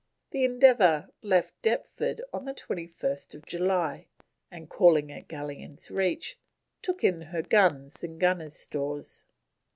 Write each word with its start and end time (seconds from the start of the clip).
The 0.31 0.43
Endeavour 0.45 1.11
left 1.21 1.61
Deptford 1.61 2.23
on 2.33 2.45
21st 2.47 3.45
July, 3.45 4.07
and, 4.49 4.67
calling 4.67 5.11
at 5.11 5.27
Galleons 5.27 5.91
Reach, 5.91 6.39
took 6.81 7.03
in 7.03 7.21
her 7.21 7.43
guns 7.43 8.03
and 8.03 8.19
gunners' 8.19 8.55
stores. 8.55 9.27